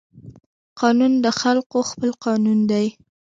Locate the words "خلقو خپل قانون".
1.41-2.59